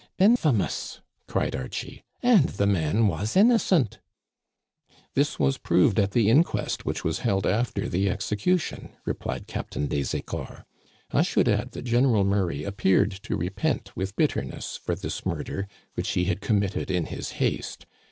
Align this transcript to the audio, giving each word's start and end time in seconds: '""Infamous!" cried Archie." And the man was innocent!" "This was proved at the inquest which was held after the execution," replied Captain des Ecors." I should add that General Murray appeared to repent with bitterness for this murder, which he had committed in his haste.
'""Infamous!" 0.31 0.99
cried 1.27 1.55
Archie." 1.55 2.01
And 2.33 2.49
the 2.49 2.65
man 2.65 3.05
was 3.07 3.37
innocent!" 3.37 3.99
"This 5.13 5.37
was 5.37 5.59
proved 5.59 5.99
at 5.99 6.09
the 6.09 6.27
inquest 6.27 6.87
which 6.87 7.03
was 7.03 7.19
held 7.19 7.45
after 7.45 7.87
the 7.87 8.09
execution," 8.09 8.93
replied 9.05 9.45
Captain 9.45 9.85
des 9.85 10.01
Ecors." 10.17 10.63
I 11.11 11.21
should 11.21 11.47
add 11.47 11.73
that 11.73 11.83
General 11.85 12.23
Murray 12.23 12.63
appeared 12.63 13.11
to 13.11 13.37
repent 13.37 13.95
with 13.95 14.15
bitterness 14.15 14.75
for 14.75 14.95
this 14.95 15.23
murder, 15.23 15.67
which 15.93 16.09
he 16.13 16.23
had 16.23 16.41
committed 16.41 16.89
in 16.89 17.05
his 17.05 17.33
haste. 17.33 17.85